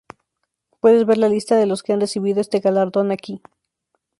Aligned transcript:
Puedes 0.79 1.05
ver 1.05 1.19
la 1.19 1.29
lista 1.29 1.55
de 1.57 1.67
los 1.67 1.83
que 1.83 1.93
han 1.93 2.01
recibido 2.01 2.41
este 2.41 2.59
galardón 2.59 3.11
aquí. 3.11 3.39